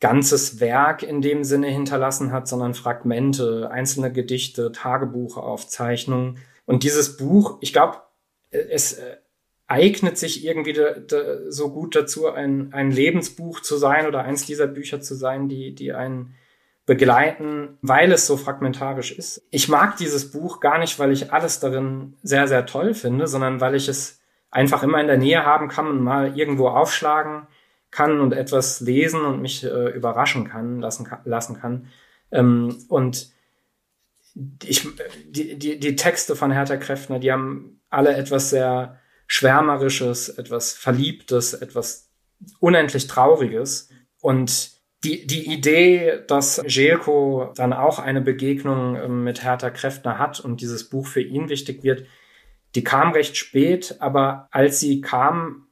[0.01, 6.39] ganzes Werk in dem Sinne hinterlassen hat, sondern Fragmente, einzelne Gedichte, Tagebuchaufzeichnungen.
[6.67, 7.99] Und dieses Buch, ich glaube,
[8.51, 9.17] es äh,
[9.67, 14.45] eignet sich irgendwie de, de, so gut dazu, ein, ein Lebensbuch zu sein oder eins
[14.45, 16.35] dieser Bücher zu sein, die, die einen
[16.87, 19.47] begleiten, weil es so fragmentarisch ist.
[19.51, 23.61] Ich mag dieses Buch gar nicht, weil ich alles darin sehr, sehr toll finde, sondern
[23.61, 27.47] weil ich es einfach immer in der Nähe haben kann und mal irgendwo aufschlagen
[27.91, 31.89] kann und etwas lesen und mich äh, überraschen kann, lassen, lassen kann.
[32.31, 33.33] Ähm, und
[34.65, 34.87] ich,
[35.27, 41.55] die, die, die Texte von Hertha Kräftner, die haben alle etwas sehr Schwärmerisches, etwas Verliebtes,
[41.55, 42.11] etwas
[42.61, 43.89] unendlich Trauriges.
[44.21, 44.73] Und
[45.05, 50.61] die, die Idee, dass Jelko dann auch eine Begegnung ähm, mit Hertha Kräftner hat und
[50.61, 52.07] dieses Buch für ihn wichtig wird,
[52.75, 55.69] die kam recht spät, aber als sie kam,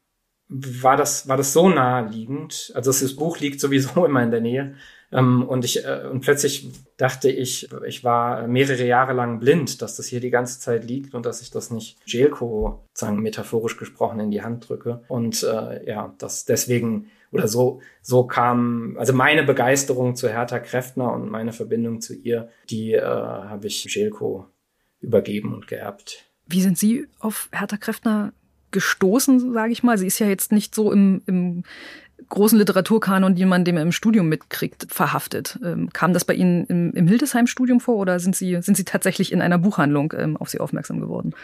[0.48, 2.72] war das, war das so naheliegend.
[2.74, 4.76] Also das Buch liegt sowieso immer in der Nähe.
[5.12, 9.96] Ähm, und ich, äh, und plötzlich dachte ich, ich war mehrere Jahre lang blind, dass
[9.96, 14.20] das hier die ganze Zeit liegt und dass ich das nicht Jelko, sagen metaphorisch gesprochen,
[14.20, 15.02] in die Hand drücke.
[15.08, 21.12] Und äh, ja, das deswegen oder so, so kam, also meine Begeisterung zu Hertha Kräftner
[21.12, 24.46] und meine Verbindung zu ihr, die äh, habe ich Jelko
[25.00, 26.26] übergeben und geerbt.
[26.46, 28.32] Wie sind Sie auf Hertha Kräftner
[28.70, 29.96] gestoßen, sage ich mal?
[29.96, 31.64] Sie ist ja jetzt nicht so im, im
[32.28, 35.58] großen Literaturkanon, die man dem im Studium mitkriegt, verhaftet.
[35.64, 39.32] Ähm, kam das bei Ihnen im, im Hildesheim-Studium vor oder sind Sie, sind Sie tatsächlich
[39.32, 41.34] in einer Buchhandlung ähm, auf Sie aufmerksam geworden?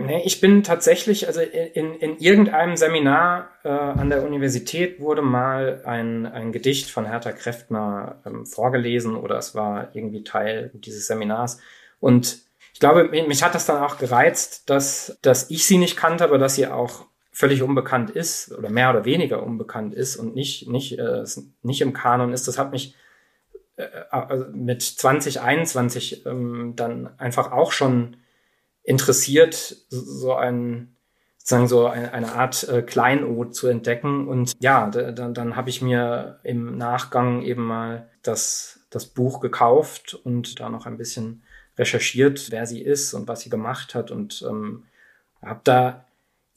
[0.00, 5.82] Nee, ich bin tatsächlich, also in, in irgendeinem Seminar äh, an der Universität wurde mal
[5.84, 11.58] ein, ein Gedicht von Hertha Kräftner ähm, vorgelesen oder es war irgendwie Teil dieses Seminars.
[11.98, 12.42] Und
[12.72, 16.38] ich glaube, mich hat das dann auch gereizt, dass, dass ich sie nicht kannte, aber
[16.38, 17.07] dass sie auch
[17.38, 21.24] völlig unbekannt ist oder mehr oder weniger unbekannt ist und nicht, nicht, äh,
[21.62, 22.96] nicht im Kanon ist, das hat mich
[23.76, 28.16] äh, äh mit 2021 ähm, dann einfach auch schon
[28.82, 30.96] interessiert, so ein
[31.36, 34.26] sozusagen so eine, eine Art äh, Kleinod zu entdecken.
[34.26, 40.14] Und ja, dann, dann habe ich mir im Nachgang eben mal das, das Buch gekauft
[40.14, 41.44] und da noch ein bisschen
[41.78, 44.86] recherchiert, wer sie ist und was sie gemacht hat und ähm,
[45.40, 46.07] habe da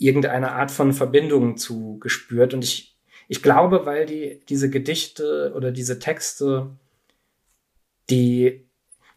[0.02, 2.54] irgendeine Art von Verbindung zu gespürt.
[2.54, 6.72] Und ich, ich glaube, weil die, diese Gedichte oder diese Texte,
[8.10, 8.68] die,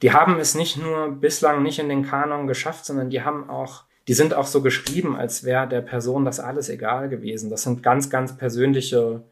[0.03, 3.85] die haben es nicht nur bislang nicht in den Kanon geschafft, sondern die haben auch,
[4.09, 7.49] die sind auch so geschrieben, als wäre der Person das alles egal gewesen.
[7.49, 9.25] Das sind ganz, ganz persönliche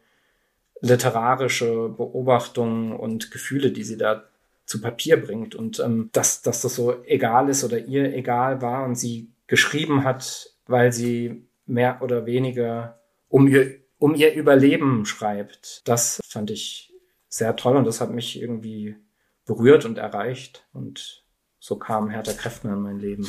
[0.80, 4.24] literarische Beobachtungen und Gefühle, die sie da
[4.64, 8.84] zu Papier bringt und ähm, dass, dass das so egal ist oder ihr egal war
[8.84, 15.86] und sie geschrieben hat, weil sie mehr oder weniger um ihr, um ihr Überleben schreibt.
[15.88, 16.92] Das fand ich
[17.28, 18.96] sehr toll und das hat mich irgendwie
[19.46, 21.24] berührt und erreicht und
[21.58, 23.26] so kam Hertha Kräftner in mein Leben.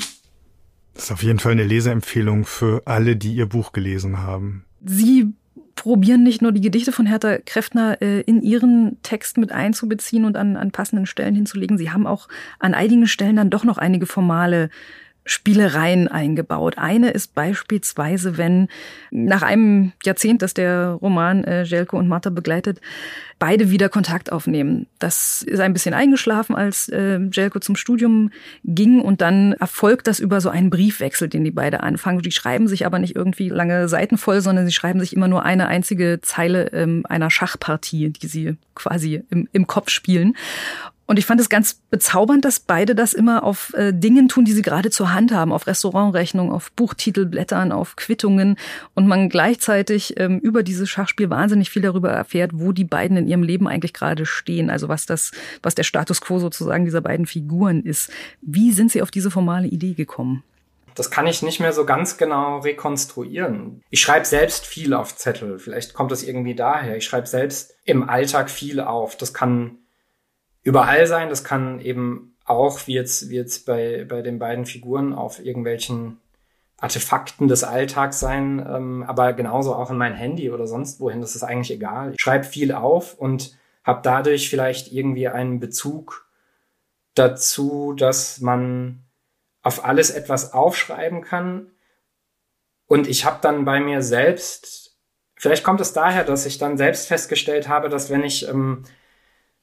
[0.93, 4.65] Das ist auf jeden Fall eine Leseempfehlung für alle, die ihr Buch gelesen haben.
[4.83, 5.33] Sie
[5.75, 10.37] probieren nicht nur die Gedichte von Hertha Kräftner äh, in ihren Text mit einzubeziehen und
[10.37, 11.77] an, an passenden Stellen hinzulegen.
[11.77, 12.27] Sie haben auch
[12.59, 14.69] an einigen Stellen dann doch noch einige formale
[15.25, 16.77] Spielereien eingebaut.
[16.77, 18.67] Eine ist beispielsweise, wenn
[19.12, 22.81] nach einem Jahrzehnt, das der Roman äh, Jelko und Martha begleitet,
[23.39, 24.88] beide wieder Kontakt aufnehmen.
[24.99, 28.31] Das ist ein bisschen eingeschlafen, als äh, Jelko zum Studium
[28.63, 32.21] ging und dann erfolgt das über so einen Briefwechsel, den die beide anfangen.
[32.21, 35.43] Die schreiben sich aber nicht irgendwie lange Seiten voll, sondern sie schreiben sich immer nur
[35.43, 40.36] eine einzige Zeile ähm, einer Schachpartie, die sie quasi im, im Kopf spielen.
[41.05, 44.53] Und ich fand es ganz bezaubernd, dass beide das immer auf äh, Dingen tun, die
[44.53, 48.57] sie gerade zur Hand haben, auf Restaurantrechnungen, auf Buchtitelblättern, auf Quittungen
[48.93, 53.27] und man gleichzeitig ähm, über dieses Schachspiel wahnsinnig viel darüber erfährt, wo die beiden in
[53.27, 57.25] ihrem Leben eigentlich gerade stehen, also was das, was der Status quo sozusagen dieser beiden
[57.25, 58.09] Figuren ist.
[58.41, 60.43] Wie sind Sie auf diese formale Idee gekommen?
[60.95, 63.81] Das kann ich nicht mehr so ganz genau rekonstruieren.
[63.89, 65.59] Ich schreibe selbst viel auf Zettel.
[65.59, 66.97] Vielleicht kommt das irgendwie daher.
[66.97, 69.17] Ich schreibe selbst im Alltag viel auf.
[69.17, 69.79] Das kann
[70.63, 71.30] überall sein.
[71.30, 76.19] Das kann eben auch, wie jetzt, wie jetzt bei, bei den beiden Figuren, auf irgendwelchen
[76.78, 81.21] Artefakten des Alltags sein, ähm, aber genauso auch in mein Handy oder sonst wohin.
[81.21, 82.12] Das ist eigentlich egal.
[82.12, 86.28] Ich schreibe viel auf und habe dadurch vielleicht irgendwie einen Bezug
[87.15, 89.04] dazu, dass man
[89.62, 91.71] auf alles etwas aufschreiben kann.
[92.86, 94.97] Und ich habe dann bei mir selbst,
[95.36, 98.84] vielleicht kommt es daher, dass ich dann selbst festgestellt habe, dass wenn ich ähm,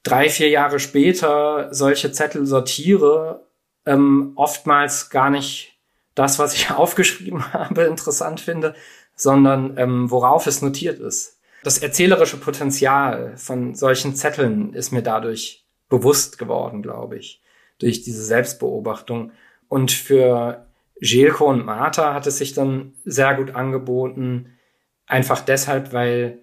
[0.03, 3.45] drei, vier Jahre später solche Zettel sortiere,
[3.85, 5.79] ähm, oftmals gar nicht
[6.15, 8.75] das, was ich aufgeschrieben habe, interessant finde,
[9.15, 11.37] sondern ähm, worauf es notiert ist.
[11.63, 17.41] Das erzählerische Potenzial von solchen Zetteln ist mir dadurch bewusst geworden, glaube ich,
[17.77, 19.31] durch diese Selbstbeobachtung.
[19.67, 20.65] Und für
[20.99, 24.57] Jelko und Martha hat es sich dann sehr gut angeboten,
[25.05, 26.39] einfach deshalb, weil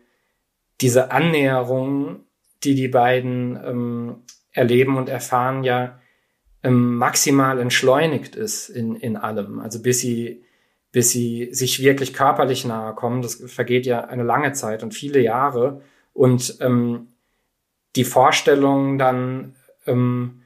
[0.81, 2.25] diese Annäherung
[2.65, 5.99] die die beiden ähm, erleben und erfahren, ja
[6.63, 9.61] ähm, maximal entschleunigt ist in, in allem.
[9.61, 10.45] Also bis sie,
[10.93, 15.21] bis sie sich wirklich körperlich nahe kommen, das vergeht ja eine lange Zeit und viele
[15.21, 15.83] Jahre.
[16.13, 17.09] Und ähm,
[17.97, 19.55] die Vorstellung dann
[19.87, 20.43] ähm,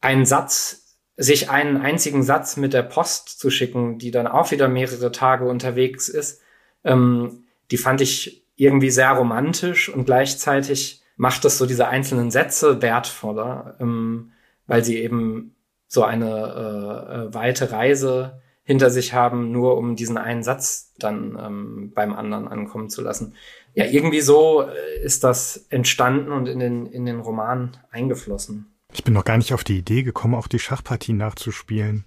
[0.00, 4.68] einen Satz, sich einen einzigen Satz mit der Post zu schicken, die dann auch wieder
[4.68, 6.42] mehrere Tage unterwegs ist,
[6.82, 12.82] ähm, die fand ich irgendwie sehr romantisch und gleichzeitig macht es so diese einzelnen Sätze
[12.82, 14.32] wertvoller, ähm,
[14.66, 15.54] weil sie eben
[15.86, 21.38] so eine äh, äh, weite Reise hinter sich haben, nur um diesen einen Satz dann
[21.40, 23.34] ähm, beim anderen ankommen zu lassen.
[23.74, 28.66] Ja, irgendwie so äh, ist das entstanden und in den, in den Roman eingeflossen.
[28.92, 32.04] Ich bin noch gar nicht auf die Idee gekommen, auch die Schachpartie nachzuspielen.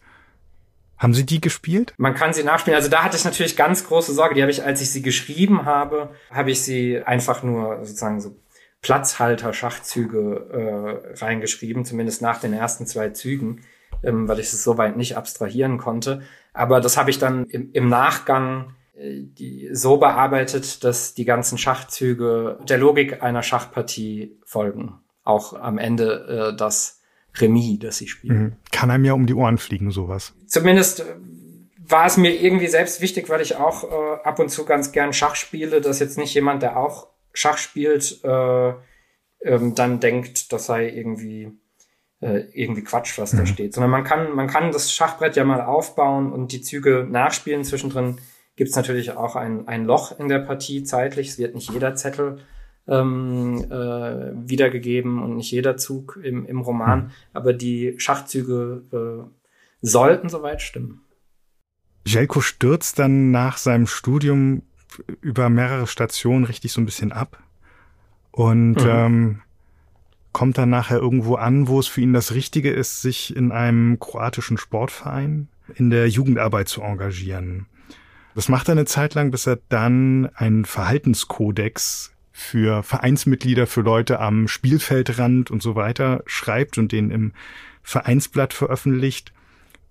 [0.97, 1.93] Haben Sie die gespielt?
[1.97, 2.75] Man kann sie nachspielen.
[2.75, 4.33] Also da hatte ich natürlich ganz große Sorge.
[4.33, 8.35] Die habe ich, als ich sie geschrieben habe, habe ich sie einfach nur sozusagen so
[8.81, 13.61] Platzhalter-Schachzüge äh, reingeschrieben, zumindest nach den ersten zwei Zügen,
[14.03, 16.21] ähm, weil ich es soweit nicht abstrahieren konnte.
[16.53, 21.57] Aber das habe ich dann im, im Nachgang äh, die, so bearbeitet, dass die ganzen
[21.57, 24.99] Schachzüge der Logik einer Schachpartie folgen.
[25.23, 27.01] Auch am Ende äh, das
[27.35, 28.39] Remis, das sie spielen.
[28.39, 28.55] Mhm.
[28.71, 30.33] Kann einem ja um die Ohren fliegen, sowas.
[30.45, 31.03] Zumindest äh,
[31.89, 35.13] war es mir irgendwie selbst wichtig, weil ich auch äh, ab und zu ganz gern
[35.13, 37.07] Schach spiele, dass jetzt nicht jemand, der auch
[37.37, 38.73] Schach spielt, äh,
[39.43, 41.51] ähm, dann denkt, das sei irgendwie
[42.19, 43.37] äh, irgendwie Quatsch, was mhm.
[43.37, 43.75] da steht.
[43.75, 47.63] Sondern man kann, man kann das Schachbrett ja mal aufbauen und die Züge nachspielen.
[47.63, 48.17] Zwischendrin
[48.55, 51.27] gibt es natürlich auch ein, ein Loch in der Partie zeitlich.
[51.27, 52.39] Es wird nicht jeder Zettel
[52.87, 57.11] ähm, äh, wiedergegeben und nicht jeder Zug im, im Roman, mhm.
[57.33, 59.29] aber die Schachzüge äh,
[59.81, 61.03] sollten soweit stimmen.
[62.03, 64.63] Jelko stürzt dann nach seinem Studium
[65.21, 67.41] über mehrere Stationen richtig so ein bisschen ab
[68.31, 68.89] und mhm.
[68.89, 69.41] ähm,
[70.31, 73.99] kommt dann nachher irgendwo an, wo es für ihn das Richtige ist, sich in einem
[73.99, 77.65] kroatischen Sportverein in der Jugendarbeit zu engagieren.
[78.35, 84.19] Das macht er eine Zeit lang, bis er dann einen Verhaltenskodex für Vereinsmitglieder, für Leute
[84.19, 87.33] am Spielfeldrand und so weiter schreibt und den im
[87.81, 89.33] Vereinsblatt veröffentlicht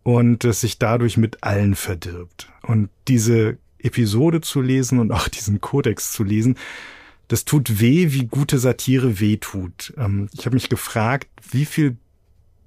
[0.04, 2.48] und es sich dadurch mit allen verdirbt.
[2.62, 6.56] Und diese Episode zu lesen und auch diesen Kodex zu lesen,
[7.28, 9.92] Das tut weh, wie gute Satire weh tut.
[9.96, 11.96] Ähm, ich habe mich gefragt, wie viel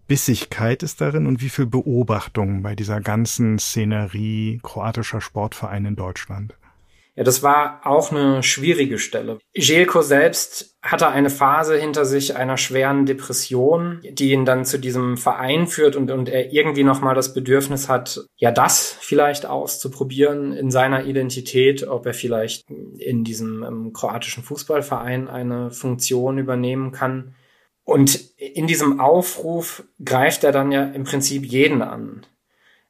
[0.07, 6.55] Bissigkeit ist darin und wie viel Beobachtung bei dieser ganzen Szenerie kroatischer Sportvereine in Deutschland?
[7.19, 9.39] Ja, das war auch eine schwierige Stelle.
[9.53, 15.17] Jelko selbst hatte eine Phase hinter sich einer schweren Depression, die ihn dann zu diesem
[15.17, 20.71] Verein führt und, und er irgendwie nochmal das Bedürfnis hat, ja, das vielleicht auszuprobieren in
[20.71, 27.35] seiner Identität, ob er vielleicht in diesem ähm, kroatischen Fußballverein eine Funktion übernehmen kann.
[27.83, 32.25] Und in diesem Aufruf greift er dann ja im Prinzip jeden an.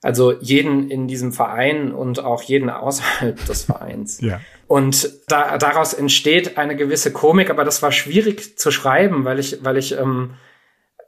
[0.01, 4.21] Also jeden in diesem Verein und auch jeden außerhalb des Vereins.
[4.21, 4.39] Ja.
[4.67, 9.63] Und da, daraus entsteht eine gewisse Komik, aber das war schwierig zu schreiben, weil ich,
[9.63, 10.35] weil ich, ähm,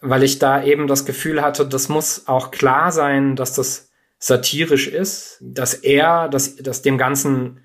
[0.02, 4.88] weil ich da eben das Gefühl hatte, das muss auch klar sein, dass das satirisch
[4.88, 7.62] ist, dass er, dass, dass dem Ganzen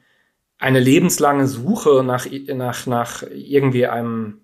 [0.58, 4.42] eine lebenslange Suche nach, nach, nach irgendwie einem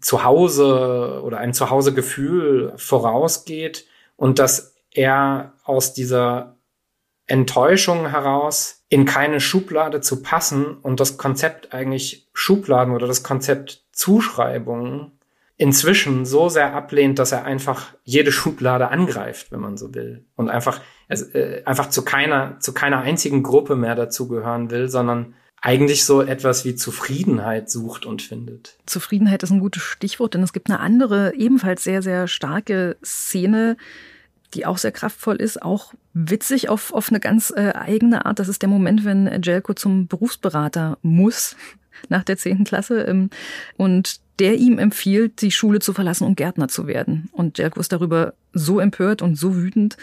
[0.00, 3.86] Zuhause oder einem Zuhausegefühl vorausgeht
[4.16, 6.56] und dass er aus dieser
[7.26, 13.84] Enttäuschung heraus in keine Schublade zu passen und das Konzept eigentlich Schubladen oder das Konzept
[13.92, 15.12] Zuschreibungen
[15.56, 20.24] inzwischen so sehr ablehnt, dass er einfach jede Schublade angreift, wenn man so will.
[20.34, 26.04] Und einfach, äh, einfach zu keiner, zu keiner einzigen Gruppe mehr dazugehören will, sondern eigentlich
[26.04, 28.78] so etwas wie Zufriedenheit sucht und findet.
[28.86, 33.76] Zufriedenheit ist ein gutes Stichwort, denn es gibt eine andere, ebenfalls sehr, sehr starke Szene,
[34.54, 38.38] die auch sehr kraftvoll ist, auch witzig auf, auf eine ganz äh, eigene Art.
[38.38, 41.56] Das ist der Moment, wenn Jelko zum Berufsberater muss
[42.08, 43.30] nach der zehnten Klasse ähm,
[43.76, 47.28] und der ihm empfiehlt, die Schule zu verlassen und Gärtner zu werden.
[47.32, 49.96] Und Jelko ist darüber so empört und so wütend,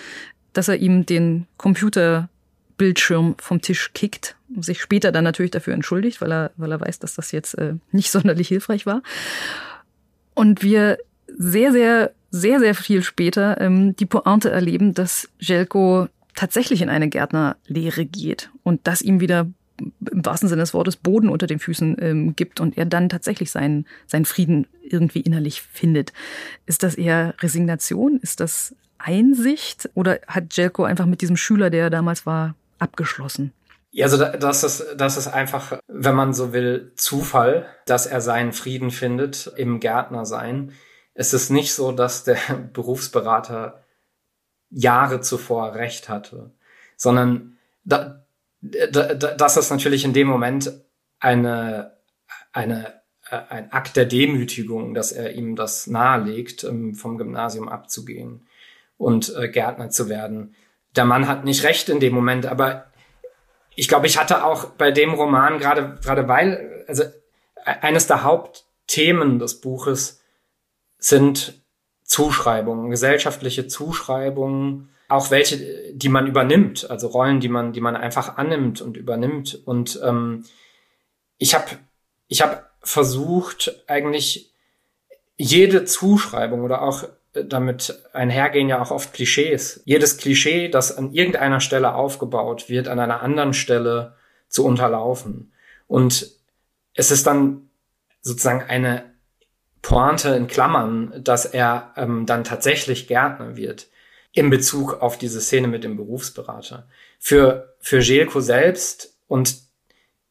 [0.54, 6.32] dass er ihm den Computerbildschirm vom Tisch kickt, sich später dann natürlich dafür entschuldigt, weil
[6.32, 9.02] er, weil er weiß, dass das jetzt äh, nicht sonderlich hilfreich war.
[10.34, 16.82] Und wir sehr, sehr sehr, sehr viel später ähm, die Pointe erleben, dass Jelko tatsächlich
[16.82, 19.48] in eine Gärtnerlehre geht und das ihm wieder
[19.80, 23.52] im wahrsten Sinne des Wortes Boden unter den Füßen ähm, gibt und er dann tatsächlich
[23.52, 26.14] seinen, seinen Frieden irgendwie innerlich findet.
[26.66, 28.20] Ist das eher Resignation?
[28.22, 29.90] Ist das Einsicht?
[29.94, 33.52] Oder hat Jelko einfach mit diesem Schüler, der er damals war, abgeschlossen?
[33.92, 38.52] Ja, also das ist, das ist einfach, wenn man so will, Zufall, dass er seinen
[38.52, 40.74] Frieden findet im Gärtnersein
[41.16, 42.38] es ist nicht so, dass der
[42.74, 43.84] Berufsberater
[44.70, 46.52] Jahre zuvor recht hatte,
[46.98, 48.26] sondern da,
[48.62, 50.72] da, das ist natürlich in dem Moment
[51.20, 51.98] eine,
[52.52, 58.48] eine, äh, ein Akt der Demütigung, dass er ihm das nahelegt, ähm, vom Gymnasium abzugehen
[58.98, 60.56] und äh, Gärtner zu werden.
[60.96, 62.88] Der Mann hat nicht recht in dem Moment, aber
[63.76, 67.12] ich glaube, ich hatte auch bei dem Roman gerade, gerade weil, also e-,
[67.82, 70.22] eines der Hauptthemen des Buches
[71.06, 71.62] sind
[72.04, 78.38] Zuschreibungen, gesellschaftliche Zuschreibungen, auch welche, die man übernimmt, also Rollen, die man, die man einfach
[78.38, 79.62] annimmt und übernimmt.
[79.66, 80.46] Und ähm,
[81.38, 81.66] ich habe
[82.28, 84.52] ich hab versucht, eigentlich
[85.38, 89.82] jede Zuschreibung oder auch äh, damit einhergehen ja auch oft Klischees.
[89.86, 94.16] Jedes Klischee, das an irgendeiner Stelle aufgebaut wird, an einer anderen Stelle
[94.48, 95.54] zu unterlaufen.
[95.86, 96.32] Und
[96.96, 97.70] es ist dann
[98.22, 99.15] sozusagen eine
[99.86, 103.86] Pointe in Klammern, dass er ähm, dann tatsächlich Gärtner wird
[104.32, 106.88] in Bezug auf diese Szene mit dem Berufsberater.
[107.20, 109.60] Für, für Jelko selbst und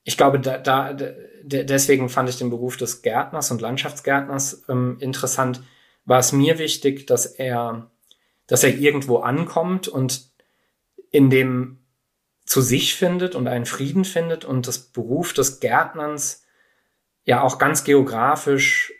[0.02, 5.62] ich glaube, da, da, deswegen fand ich den Beruf des Gärtners und Landschaftsgärtners ähm, interessant,
[6.04, 7.92] war es mir wichtig, dass er,
[8.48, 10.30] dass er irgendwo ankommt und
[11.12, 11.78] in dem
[12.44, 16.44] zu sich findet und einen Frieden findet und das Beruf des Gärtnerns
[17.24, 18.92] ja auch ganz geografisch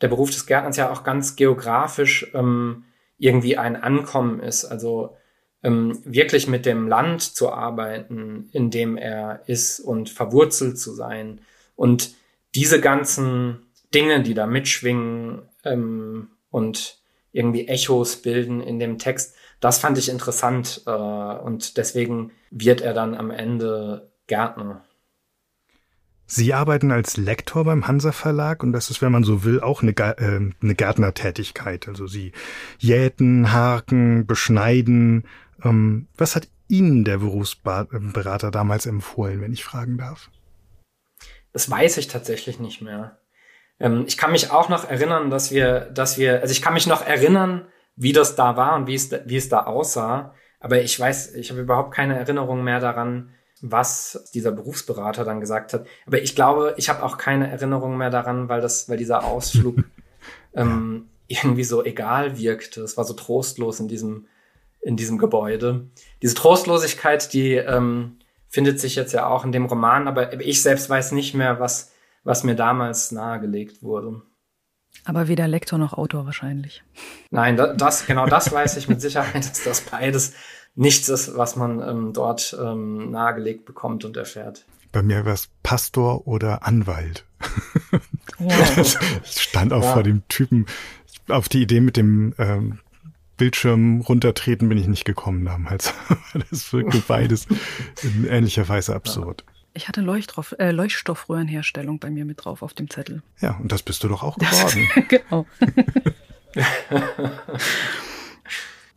[0.00, 2.84] der Beruf des Gärtners ja auch ganz geografisch ähm,
[3.18, 4.64] irgendwie ein Ankommen ist.
[4.64, 5.16] Also
[5.62, 11.40] ähm, wirklich mit dem Land zu arbeiten, in dem er ist und verwurzelt zu sein.
[11.76, 12.14] Und
[12.54, 16.98] diese ganzen Dinge, die da mitschwingen ähm, und
[17.32, 22.94] irgendwie Echos bilden in dem Text, das fand ich interessant äh, und deswegen wird er
[22.94, 24.84] dann am Ende Gärtner.
[26.32, 29.82] Sie arbeiten als Lektor beim Hansa Verlag und das ist, wenn man so will, auch
[29.82, 31.88] eine, äh, eine Gärtnertätigkeit.
[31.88, 32.30] Also Sie
[32.78, 35.24] jäten, harken, beschneiden.
[35.64, 40.30] Ähm, was hat Ihnen der Berufsberater damals empfohlen, wenn ich fragen darf?
[41.52, 43.18] Das weiß ich tatsächlich nicht mehr.
[43.80, 46.86] Ähm, ich kann mich auch noch erinnern, dass wir, dass wir, also ich kann mich
[46.86, 47.66] noch erinnern,
[47.96, 50.32] wie das da war und wie es, wie es da aussah.
[50.60, 55.72] Aber ich weiß, ich habe überhaupt keine Erinnerung mehr daran, was dieser Berufsberater dann gesagt
[55.72, 55.86] hat.
[56.06, 59.84] Aber ich glaube, ich habe auch keine Erinnerung mehr daran, weil das, weil dieser Ausflug
[60.54, 62.82] ähm, irgendwie so egal wirkte.
[62.82, 64.26] Es war so trostlos in diesem,
[64.80, 65.88] in diesem Gebäude.
[66.22, 70.90] Diese Trostlosigkeit, die ähm, findet sich jetzt ja auch in dem Roman, aber ich selbst
[70.90, 71.92] weiß nicht mehr, was,
[72.24, 74.22] was mir damals nahegelegt wurde.
[75.04, 76.82] Aber weder Lektor noch Autor wahrscheinlich.
[77.30, 80.34] Nein, das, genau das weiß ich mit Sicherheit, dass das beides
[80.74, 84.64] nichts ist, was man ähm, dort ähm, nahegelegt bekommt und erfährt.
[84.92, 87.24] Bei mir war es Pastor oder Anwalt.
[88.38, 88.98] Wow.
[89.24, 89.92] ich stand auch ja.
[89.92, 90.66] vor dem Typen.
[91.28, 92.80] Auf die Idee mit dem ähm,
[93.36, 95.94] Bildschirm runtertreten bin ich nicht gekommen damals.
[96.50, 97.46] das wirkte beides
[98.02, 99.44] in ähnlicher Weise absurd.
[99.72, 103.22] Ich hatte Leuchtstoff, äh, Leuchtstoffröhrenherstellung bei mir mit drauf auf dem Zettel.
[103.40, 104.88] Ja, und das bist du doch auch geworden.
[105.08, 105.46] genau.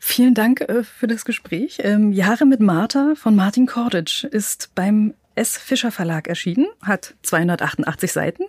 [0.06, 1.78] Vielen Dank äh, für das Gespräch.
[1.80, 5.58] Ähm, Jahre mit Martha von Martin Korditsch ist beim S.
[5.58, 8.43] Fischer Verlag erschienen, hat 288 Seiten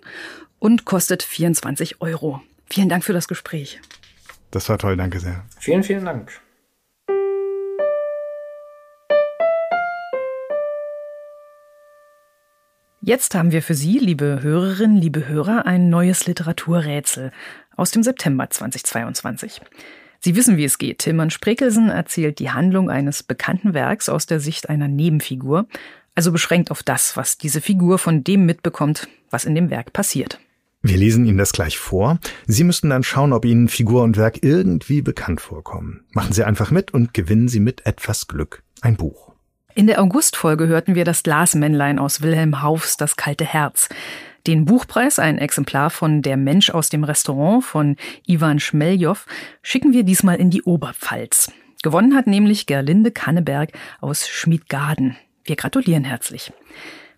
[0.59, 2.41] und kostet 24 Euro.
[2.65, 3.79] Vielen Dank für das Gespräch.
[4.51, 5.45] Das war toll, danke sehr.
[5.57, 6.29] Vielen, vielen Dank.
[12.99, 17.31] Jetzt haben wir für Sie, liebe Hörerinnen, liebe Hörer, ein neues Literaturrätsel
[17.77, 19.61] aus dem September 2022.
[20.25, 20.97] Sie wissen, wie es geht.
[20.97, 25.67] Tilman Sprekelsen erzählt die Handlung eines bekannten Werks aus der Sicht einer Nebenfigur,
[26.15, 30.39] also beschränkt auf das, was diese Figur von dem mitbekommt, was in dem Werk passiert.
[30.81, 32.17] Wir lesen Ihnen das gleich vor.
[32.47, 36.05] Sie müssten dann schauen, ob Ihnen Figur und Werk irgendwie bekannt vorkommen.
[36.11, 39.31] Machen Sie einfach mit und gewinnen Sie mit etwas Glück ein Buch.
[39.75, 43.89] In der Augustfolge hörten wir das Glasmännlein aus Wilhelm Haufs Das kalte Herz.
[44.47, 47.95] Den Buchpreis, ein Exemplar von Der Mensch aus dem Restaurant von
[48.27, 49.25] Ivan Schmeljow,
[49.63, 51.51] schicken wir diesmal in die Oberpfalz.
[51.81, 53.71] Gewonnen hat nämlich Gerlinde Kanneberg
[54.01, 55.15] aus Schmidgaden.
[55.43, 56.53] Wir gratulieren herzlich.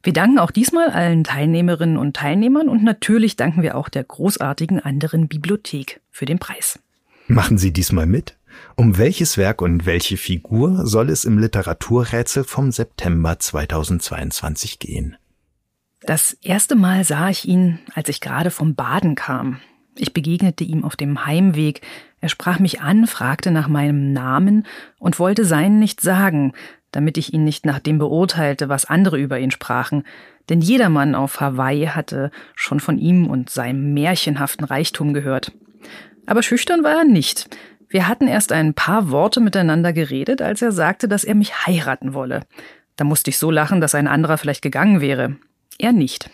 [0.03, 4.80] Wir danken auch diesmal allen Teilnehmerinnen und Teilnehmern und natürlich danken wir auch der großartigen
[4.80, 6.80] anderen Bibliothek für den Preis.
[7.28, 8.38] Machen Sie diesmal mit?
[8.75, 15.17] Um welches Werk und welche Figur soll es im Literaturrätsel vom September 2022 gehen?
[16.08, 19.60] Das erste Mal sah ich ihn, als ich gerade vom Baden kam.
[19.97, 21.82] Ich begegnete ihm auf dem Heimweg.
[22.22, 24.66] Er sprach mich an, fragte nach meinem Namen
[24.99, 26.53] und wollte seinen nicht sagen,
[26.91, 30.03] damit ich ihn nicht nach dem beurteilte, was andere über ihn sprachen.
[30.47, 35.51] Denn jedermann auf Hawaii hatte schon von ihm und seinem märchenhaften Reichtum gehört.
[36.26, 37.49] Aber schüchtern war er nicht.
[37.89, 42.14] Wir hatten erst ein paar Worte miteinander geredet, als er sagte, dass er mich heiraten
[42.14, 42.43] wolle.
[42.95, 45.36] Da musste ich so lachen, dass ein anderer vielleicht gegangen wäre.
[45.78, 46.30] Er nicht.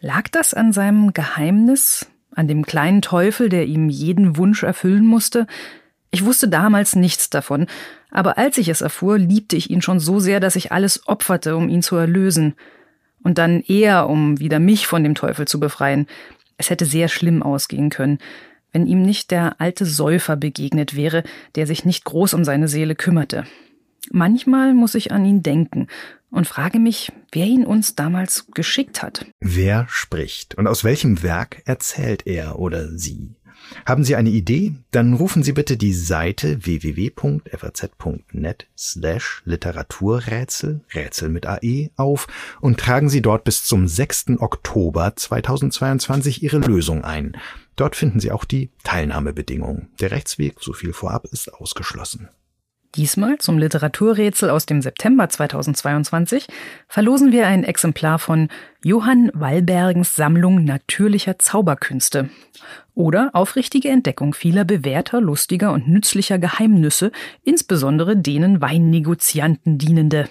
[0.00, 5.46] Lag das an seinem Geheimnis, an dem kleinen Teufel, der ihm jeden Wunsch erfüllen musste?
[6.10, 7.66] Ich wusste damals nichts davon,
[8.10, 11.56] aber als ich es erfuhr, liebte ich ihn schon so sehr, dass ich alles opferte,
[11.56, 12.54] um ihn zu erlösen.
[13.22, 16.06] Und dann er, um wieder mich von dem Teufel zu befreien.
[16.56, 18.18] Es hätte sehr schlimm ausgehen können,
[18.72, 21.24] wenn ihm nicht der alte Säufer begegnet wäre,
[21.56, 23.44] der sich nicht groß um seine Seele kümmerte.
[24.10, 25.88] Manchmal muss ich an ihn denken
[26.30, 29.26] und frage mich, wer ihn uns damals geschickt hat.
[29.40, 33.34] Wer spricht und aus welchem Werk erzählt er oder sie?
[33.86, 34.74] Haben Sie eine Idee?
[34.90, 42.26] Dann rufen Sie bitte die Seite www.faz.net slash Literaturrätsel, Rätsel mit AE, auf
[42.60, 44.38] und tragen Sie dort bis zum 6.
[44.38, 47.36] Oktober 2022 Ihre Lösung ein.
[47.76, 49.88] Dort finden Sie auch die Teilnahmebedingungen.
[50.00, 52.28] Der Rechtsweg, so viel vorab, ist ausgeschlossen.
[52.96, 56.48] Diesmal zum Literaturrätsel aus dem September 2022
[56.88, 58.48] verlosen wir ein Exemplar von
[58.82, 62.30] Johann Wallbergens Sammlung natürlicher Zauberkünste
[62.96, 67.12] oder aufrichtige Entdeckung vieler bewährter, lustiger und nützlicher Geheimnüsse,
[67.44, 70.28] insbesondere denen Weinnegozianten dienende.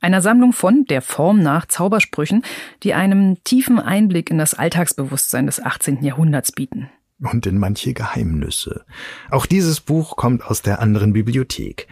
[0.00, 2.42] Einer Sammlung von der Form nach Zaubersprüchen,
[2.82, 6.02] die einem tiefen Einblick in das Alltagsbewusstsein des 18.
[6.02, 6.90] Jahrhunderts bieten
[7.20, 8.84] und in manche Geheimnüsse.
[9.30, 11.86] Auch dieses Buch kommt aus der anderen Bibliothek.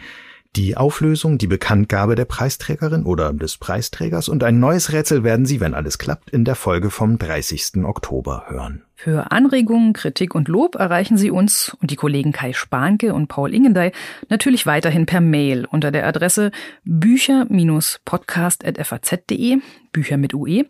[0.55, 5.59] Die Auflösung, die Bekanntgabe der Preisträgerin oder des Preisträgers und ein neues Rätsel werden Sie,
[5.59, 7.83] wenn alles klappt, in der Folge vom 30.
[7.83, 8.83] Oktober hören.
[8.95, 13.53] Für Anregungen, Kritik und Lob erreichen Sie uns und die Kollegen Kai Spanke und Paul
[13.53, 13.91] Ingendey
[14.29, 16.51] natürlich weiterhin per Mail unter der Adresse
[16.85, 19.57] bücher-podcast.faz.de,
[19.91, 20.63] Bücher mit UE.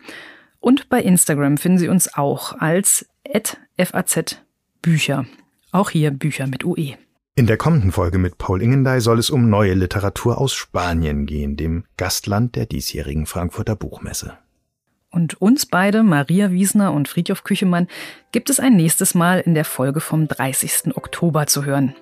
[0.58, 3.06] Und bei Instagram finden Sie uns auch als
[3.78, 4.42] FAZ
[4.86, 5.26] Bücher.
[5.72, 6.94] Auch hier Bücher mit UE.
[7.34, 11.56] In der kommenden Folge mit Paul Ingendey soll es um neue Literatur aus Spanien gehen,
[11.56, 14.38] dem Gastland der diesjährigen Frankfurter Buchmesse.
[15.10, 17.88] Und uns beide, Maria Wiesner und Friedhof Küchemann,
[18.30, 20.96] gibt es ein nächstes Mal in der Folge vom 30.
[20.96, 21.96] Oktober zu hören.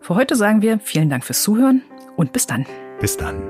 [0.00, 1.82] Für heute sagen wir vielen Dank fürs Zuhören
[2.16, 2.66] und bis dann.
[3.00, 3.42] Bis dann.